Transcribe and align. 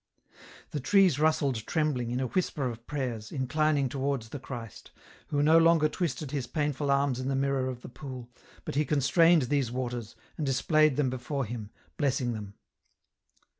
The 0.71 0.79
trees 0.79 1.19
rustled 1.19 1.67
trembling, 1.67 2.09
in 2.09 2.19
a 2.19 2.25
whisper 2.25 2.67
of 2.67 2.87
prayers, 2.87 3.31
inclining 3.31 3.87
towards 3.87 4.29
the 4.29 4.39
Christ, 4.39 4.89
who 5.27 5.43
no 5.43 5.59
longer 5.59 5.87
twisted 5.87 6.31
His 6.31 6.47
painful 6.47 6.89
arms 6.89 7.19
in 7.19 7.27
the 7.27 7.35
mirror 7.35 7.67
of 7.67 7.83
the 7.83 7.87
pool, 7.89 8.27
but 8.65 8.73
He 8.73 8.83
constrained 8.83 9.43
these 9.43 9.71
waters, 9.71 10.15
and 10.37 10.45
displayed 10.47 10.95
them 10.95 11.11
before 11.11 11.45
Him, 11.45 11.69
blessing 11.97 12.33
them. 12.33 12.55